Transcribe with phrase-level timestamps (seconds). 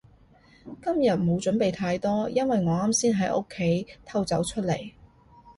[0.83, 4.93] 今日冇準備太多，因為我啱先喺屋企偷走出嚟